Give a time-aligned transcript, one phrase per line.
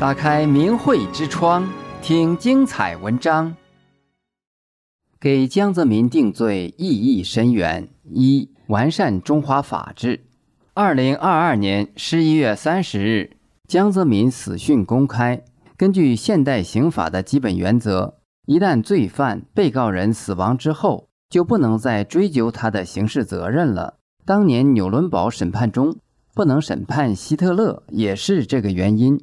[0.00, 1.66] 打开明慧之窗，
[2.02, 3.54] 听精彩文章。
[5.20, 7.88] 给江泽民定罪意义深远。
[8.02, 10.24] 一、完善中华法制。
[10.74, 13.36] 二零二二年十一月三十日，
[13.68, 15.42] 江泽民死讯公开。
[15.76, 23.94] 根据现代刑法的基本原则，一旦罪犯被告人死亡之后，就不能再追究他的刑事责任了。
[24.26, 25.96] 当年纽伦堡审判中
[26.34, 29.18] 不能审判希特勒，也是这个原因。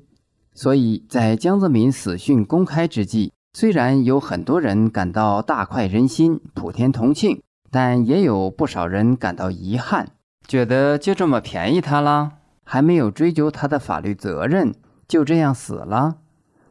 [0.54, 10.10] 所以在江泽民死讯公开之际，虽然有很多人感到大快人心、普天同庆，但也有不少人感到遗憾，
[10.48, 12.34] 觉得就这么便宜他了，
[12.64, 14.74] 还没有追究他的法律责任，
[15.08, 16.18] 就这样死了。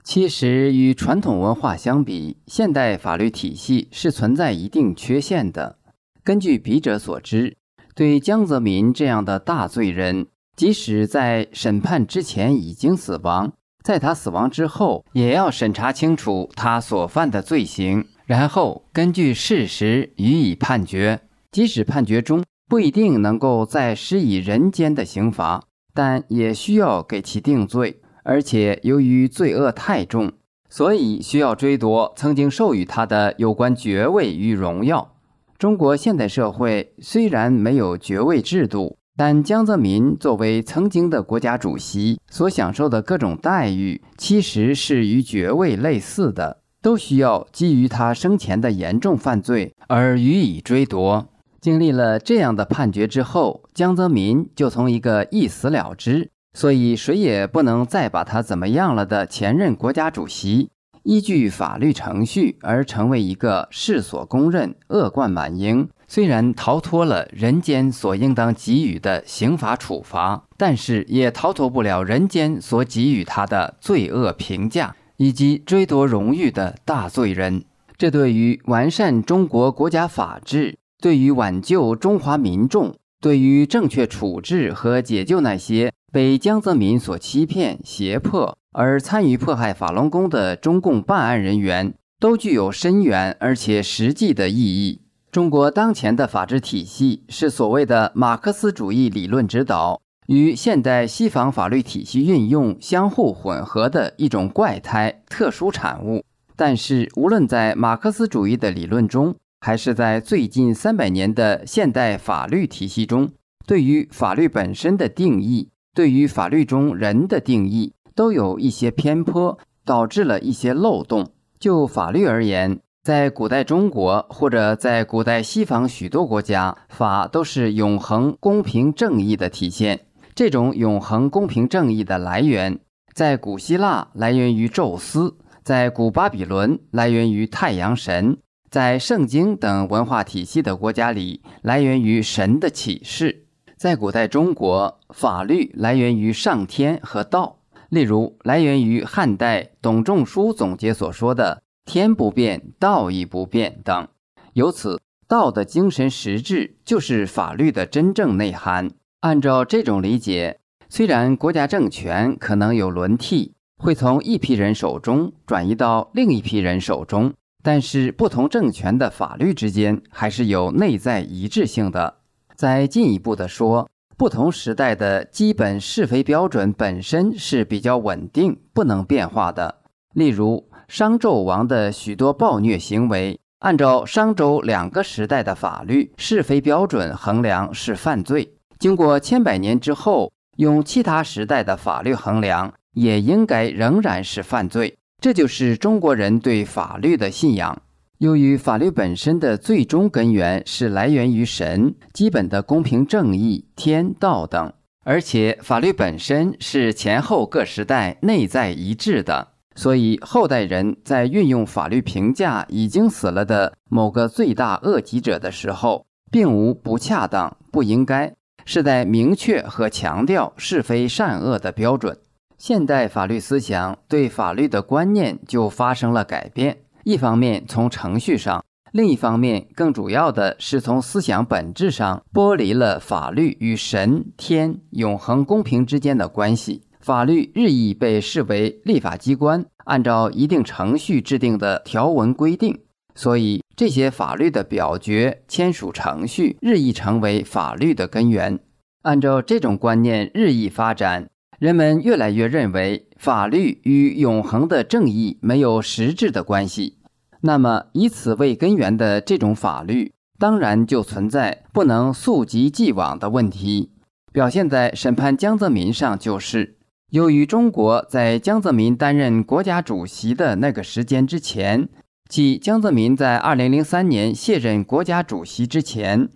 [0.03, 5.79] 其实与传统文化相比，现代法律体系是存在一定缺陷的。
[6.25, 7.57] 根据笔者所知，
[7.95, 10.27] 对江泽民这样的大罪人，
[10.57, 13.53] 即使在审判之前已经死亡。
[13.83, 21.21] 在他死亡之后，也要审查清楚他所犯的罪行，然后根据事实予以判决。
[21.51, 28.01] 即使判决中不一定能够再施以人间的刑罚，但也需要给其定罪。
[28.23, 30.31] 而且由于罪恶太重，
[30.69, 35.17] 所以需要追夺曾经授予他的有关爵位与荣耀。
[35.59, 38.99] 中国现代社会虽然没有爵位制度。
[39.21, 51.29] 但江泽民作为曾经的国家主席所享受的各种待遇，其实是与爵位类似的，都需要基于他生前的严重犯罪而予以追夺。
[51.61, 60.71] 经历了这样的判决之后，江泽民就从一个一死了之，所以谁也不能再把他怎么样了的前任国家主席，
[61.11, 65.89] 依据法律程序而成为一个世所公认恶贯满盈。
[66.07, 77.65] 虽然逃脱了人间所应当给予的刑罚处罚，但是也逃脱不了人间所给予他的罪恶评价以及追夺荣誉的大罪人。
[77.99, 95.03] 这对于完善中国国家法制，对于挽救中华民众，对于正确处置和解救那些被江泽民所欺骗、胁迫而参与迫害法轮功的中共办案人员，都具有深远而且实际的意义。
[95.33, 106.25] 中国当前的法治体系是所谓的马克思主义理论指导与现代西方法律体系运用相互混合的一种怪胎特殊产物。
[106.57, 113.31] 但是，无论在马克思主义的理论中，还是在最近三百年的现代法律体系中，
[113.67, 121.33] 对于法律本身的定义，对于法律中人的定义，都有一些偏颇，导致了一些漏洞。
[121.59, 130.07] 就法律而言，在古代中国或者在古代西方许多国家，法都是永恒公平正义的体现。
[130.35, 132.81] 这种永恒公平正义的来源，
[133.13, 138.39] 在古希腊来源于宙斯，在古巴比伦来源于太阳神，
[138.71, 143.47] 在圣经等文化体系的国家里来源于神的启示。
[143.77, 147.60] 在古代中国，法律来源于上天和道，
[147.91, 151.63] 例如来源于汉代董仲舒总结所说的。
[151.87, 154.07] 天不变，道亦不变等，
[154.53, 158.93] 由此道的精神实质就是法律的真正内涵。
[159.21, 172.19] 按照这种理解，虽然国家政权可能有轮替，会从一批人手中转移到另一批人手中，但是不同政权的法律之间还是有内在一致性的。
[172.55, 173.89] 再进一步的说，
[174.21, 179.77] 不同时代的基本是非标准本身是比较稳定、不能变化的。
[180.13, 188.47] 例如，商纣王的许多暴虐行为，按照商周两个时代的法律是非标准衡量是犯罪；
[188.79, 194.99] 经过千百年之后，用其他时代的法律衡量，也应该仍然是犯罪。
[195.23, 197.81] 这就是中国人对法律的信仰。
[198.21, 204.75] 由于法律本身的最终根源是来源于神，基本的公平正义、天道等，
[205.07, 209.49] 而且法律本身是前后各时代内在一致的。
[209.75, 218.35] 所以，后代人在运用法律评价已经死了的某个罪大恶极者的时候，并无不恰当、不应该，
[218.67, 222.19] 是在明确和强调是非善恶的标准。
[222.59, 226.81] 现代法律思想对法律的观念就发生了改变。
[227.05, 236.83] 一方面从程序上，另一方面更主要的是从思想本质上剥离了法律与神、天、永恒公平之间的关系。
[237.01, 242.79] 法律日益被视为立法机关按照一定程序制定的条文规定，
[243.15, 248.61] 所以这些法律的表决签署程序日益成为法律的根源。
[249.03, 256.97] 按照这种观念日益发展，人们越来越认为法律与永恒的正义没有实质的关系。
[257.43, 263.93] 那么，以此为根源的这种法律，当然就存在不能溯及既往的问题。
[264.33, 266.79] 表现在审判江泽民上，就是
[267.11, 271.91] 由于中国在江泽民担任国家主席的那个时间之前，
[272.31, 276.31] 即江泽民在2003年卸任国家主席之前。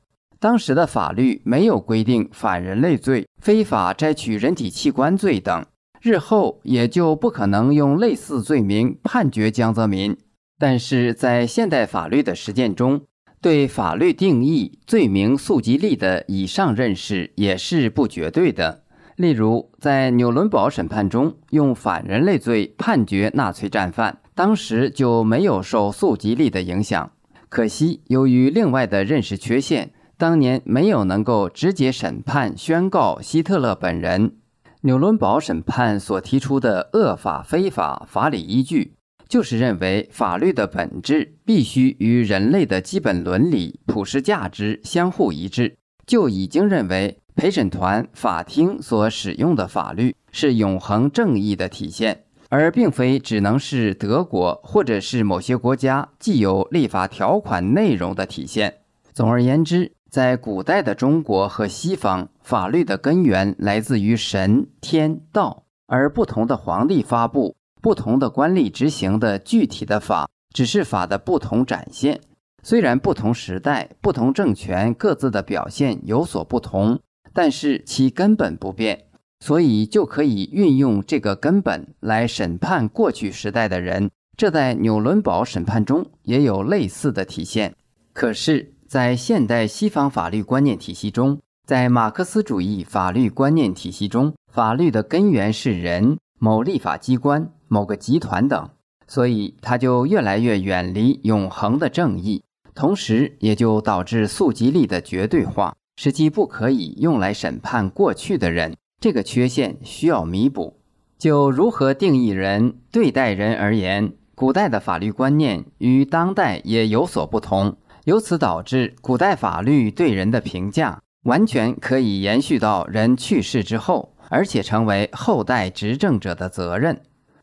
[0.44, 5.64] 当时的法律没有规定反人类罪、非法摘取人体器官罪等，
[6.02, 10.14] 日后也就不可能用类似罪名判决江泽民。
[10.58, 13.00] 但是在现代法律的实践中，
[13.41, 18.82] 对法律定义、罪名溯及力的以上认识也是不绝对的。
[19.17, 27.11] 例如，在纽伦堡审判中，用反人类罪判决纳粹战犯，当时就没有受溯及力的影响。
[27.49, 29.91] 可惜，由于另外的认识缺陷。
[30.24, 34.36] 当年没有能够直接审判宣告希特勒本人。
[34.80, 38.94] 纽伦堡审判所提出的恶法非法法理依据，
[39.28, 45.76] 就是认为法律的本质必须与人类的基本伦理、普世价值相互一致，
[46.06, 58.76] 就已经认为陪审团、法庭所使用的法律是永恒正义的体现，而并非只能是德国或者是某些国家既有立法条款内容的体现。
[59.12, 59.92] 总而言之。
[60.14, 72.20] 在古代的中国和西方，法律的根源来自于神、天、道，而不同的皇帝发布、不同的官吏执行的具体的法，只是法的不同展现。
[72.62, 77.00] 虽然不同时代、不同政权各自的表现有所不同，
[77.32, 79.06] 但是其根本不变，
[79.40, 84.08] 所以就可以运用这个根本来审判过去时代的人。
[84.37, 87.75] 这在纽伦堡审判中也有类似的体现。
[88.12, 88.73] 可是。
[88.86, 98.69] 在现代西方法律观念体系中，在马克思主义法律观念体系中，法律的根源是人、某立法机关、某个集团等，
[99.08, 102.44] 所以它就越来越远离永恒的正义，
[102.75, 108.76] 同时也就导致溯及力的绝对化，使其不可以用来审判过去的人。
[109.00, 110.76] 这个缺陷需要弥补。
[111.19, 117.76] 就如何定义人、对待人而言，古代的法律观念与当代也有所不同。
[118.04, 127.00] 由此导致，古代法律对人的评价完全可以延续到人去世之后，而且成为后代执政者的责任。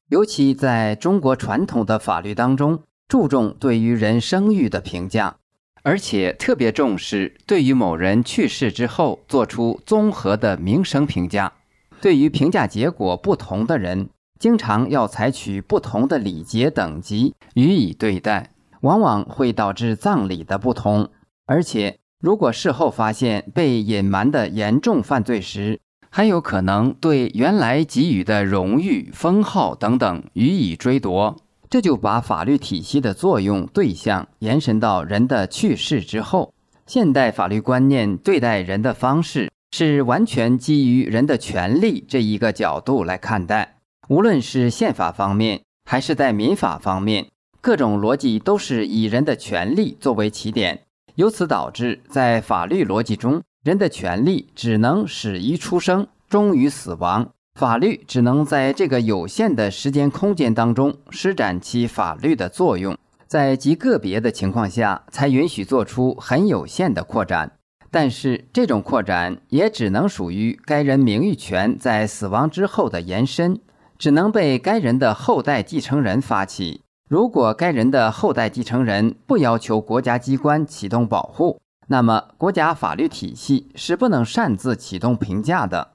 [0.09, 5.35] 尤其在中国传统的法律当中，注重对于人声誉的评价，
[5.81, 11.51] 而且特别重视对于某人去世之后做出综合的名声评价。
[11.99, 14.09] 对于评价结果不同的人，
[14.39, 18.51] 经常要采取不同的礼节等级予以对待。
[18.81, 21.09] 往往会导致葬礼的不同，
[21.45, 25.79] 而且如果事后发现被隐瞒的严重犯罪时，
[26.09, 31.37] 还有可能对原来给予的荣誉、封号等等予以追夺。
[31.69, 36.53] 这就把法律体系的作用对象延伸到人的去世之后。
[36.85, 43.77] 现代法律观念对待人的方式是完全基于人的权利这一个角度来看待，
[44.09, 47.27] 无论是宪法方面还是在民法方面。
[47.61, 50.81] 各种逻辑都是以人的权利作为起点，
[51.13, 57.29] 由此导致在法律逻辑中，人的权利只能始于出生，终于死亡。
[57.59, 62.97] 法律只能在这个有限的时间空间当中施展其法律的作用，
[63.27, 67.51] 在极个别的情况下才允许做出很有限的扩展。
[67.91, 73.59] 但是这种扩展也只能属于该人名誉权在死亡之后的延伸，
[73.99, 76.81] 只能被该人的后代继承人发起。
[77.11, 85.89] 如果该人的后代继承人不要求国家机关启动保护，那么国家法律体系是不能擅自启动评价的。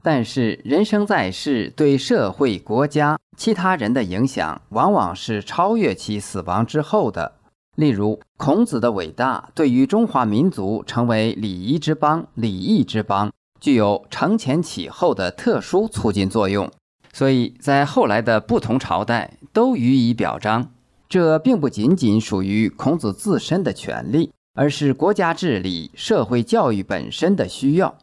[0.00, 7.32] 但是人生在世对社会、国家、其他人的影响，往往是超越其死亡之后的。
[7.76, 16.70] 例如，孔子的伟大对于中华民族成为礼仪之邦、礼义之邦，具有承前启后的特殊促进作用。
[17.12, 20.70] 所以在后来的不同朝代都予以表彰，
[21.08, 27.94] 这并不仅仅属于孔子自身的权利，而是国家治理、社会教育本身的需要。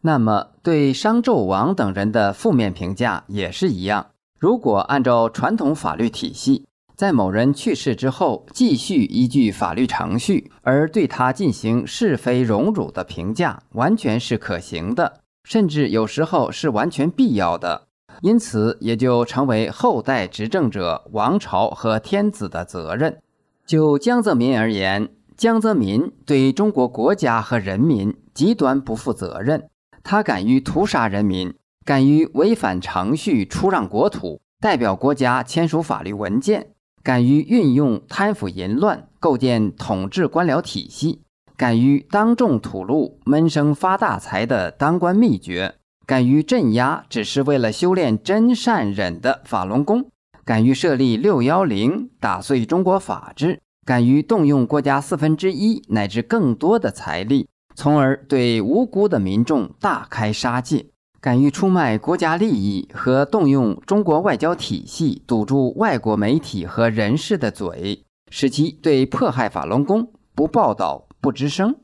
[0.00, 4.06] 那么，对商纣王等人的负面评价也是一样。
[4.38, 17.86] 如果按照传统法律体系，在某人去世之后，继续依据法律程序而对他进行是非荣辱的评价，完全是可行的，甚至有时候是完全必要的。
[18.22, 23.18] 因此，也就成为后代执政者、王朝和天子的责任。
[23.66, 29.68] 就江泽民而言，江泽民对中国国家和人民极端不负责任。
[30.02, 31.54] 他敢于屠杀人民，
[31.84, 36.68] 敢于违反程序出让国土，代表国家签署法律文件，
[37.02, 41.22] 敢于运用贪腐淫乱，构建统治官僚体系，
[41.56, 45.74] 敢于当众吐露闷声发大财的当官秘诀，
[46.06, 50.10] 敢于镇压只是为了修炼真善忍的法轮功，
[50.44, 53.60] 敢于设立六幺零，打碎中国法治。
[53.86, 60.86] 敢于动用国家四分之一乃至更多的财力，从而对无辜的民众大开杀戒；
[61.20, 71.74] 敢于出卖国家利益和动用中国外交体系堵住外国媒体和人士的嘴，使其对迫害法轮功不报道、不吱声；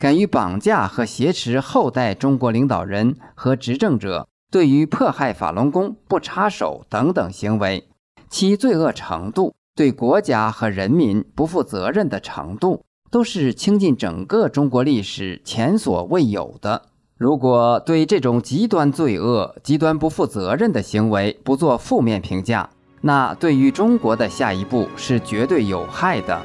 [0.00, 7.86] 敢于绑架和挟持后代中国领导人和执政者，对于迫害法轮功不插手等等行为，
[8.30, 9.52] 其罪恶程度。
[9.76, 16.82] 对国家和人民不负责任的程度，都是倾尽整个中国历史前所未有的。
[17.18, 22.70] 如果对这种极端罪恶、极端不负责任的行为不做负面评价，
[23.02, 26.40] 那对于中国的下一步是绝对有害的。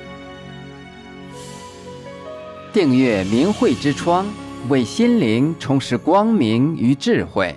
[2.75, 4.25] 订阅明慧之窗，
[4.67, 7.55] 为心灵充实光明与智慧。